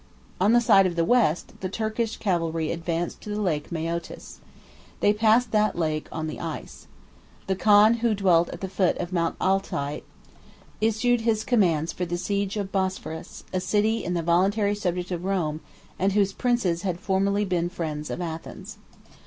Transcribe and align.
On 0.39 0.51
the 0.51 0.61
side 0.61 0.87
of 0.87 0.95
the 0.95 1.05
West, 1.05 1.53
the 1.59 1.69
Turkish 1.69 2.17
cavalry 2.17 2.71
advanced 2.71 3.21
to 3.21 3.29
the 3.29 3.39
Lake 3.39 3.69
Maeotis. 3.71 4.39
They 4.99 5.13
passed 5.13 5.51
that 5.51 5.77
lake 5.77 6.07
on 6.11 6.25
the 6.25 6.39
ice. 6.39 6.87
The 7.45 7.55
khan 7.55 7.93
who 7.97 8.15
dwelt 8.15 8.49
at 8.49 8.61
the 8.61 8.67
foot 8.67 8.97
of 8.97 9.13
Mount 9.13 9.35
Altai 9.39 10.01
issued 10.81 11.21
his 11.21 11.43
commands 11.43 11.93
for 11.93 12.05
the 12.05 12.17
siege 12.17 12.57
of 12.57 12.71
Bosphorus, 12.71 13.43
28 13.51 13.57
a 13.57 13.61
city 13.61 14.07
the 14.09 14.23
voluntary 14.23 14.73
subject 14.73 15.11
of 15.11 15.23
Rome, 15.23 15.61
and 15.99 16.13
whose 16.13 16.33
princes 16.33 16.81
had 16.81 16.99
formerly 16.99 17.45
been 17.45 17.67
the 17.67 17.75
friends 17.75 18.09
of 18.09 18.21
Athens. 18.21 18.79